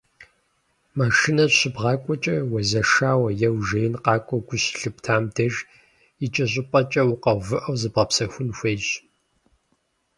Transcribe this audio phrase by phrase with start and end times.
[0.97, 5.55] Машинэ щыбгъакӏуэкӏэ, уезэшауэ е уи жеин къэкӏуауэ гу щылъыптам деж,
[6.25, 8.87] икӏэщӏыпӏэкӏэ укъэувыӏэу, зыбгъэпсэхун хуейщ.